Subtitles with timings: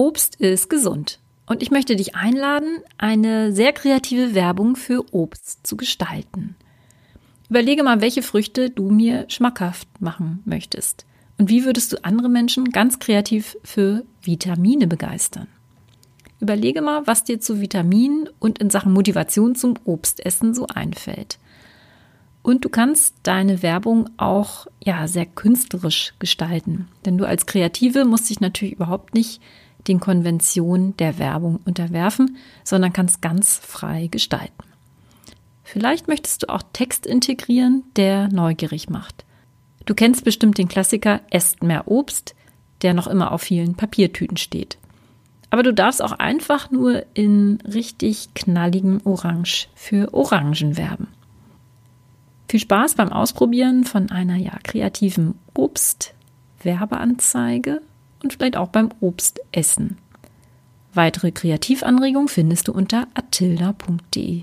[0.00, 1.18] Obst ist gesund.
[1.44, 6.56] Und ich möchte dich einladen, eine sehr kreative Werbung für Obst zu gestalten.
[7.50, 11.04] Überlege mal, welche Früchte du mir schmackhaft machen möchtest.
[11.36, 15.48] Und wie würdest du andere Menschen ganz kreativ für Vitamine begeistern?
[16.40, 21.38] Überlege mal, was dir zu Vitaminen und in Sachen Motivation zum Obstessen so einfällt.
[22.42, 28.30] Und du kannst deine Werbung auch ja sehr künstlerisch gestalten, denn du als Kreative musst
[28.30, 29.42] dich natürlich überhaupt nicht
[29.88, 34.64] den Konventionen der Werbung unterwerfen, sondern kannst ganz frei gestalten.
[35.64, 39.24] Vielleicht möchtest du auch Text integrieren, der neugierig macht.
[39.86, 42.34] Du kennst bestimmt den Klassiker Esst mehr Obst,
[42.82, 44.78] der noch immer auf vielen Papiertüten steht.
[45.50, 51.08] Aber du darfst auch einfach nur in richtig knalligem Orange für Orangen werben.
[52.48, 57.82] Viel Spaß beim Ausprobieren von einer ja kreativen Obst-Werbeanzeige
[58.22, 59.98] und vielleicht auch beim Obstessen.
[60.92, 64.42] Weitere Kreativanregungen findest du unter atilda.de.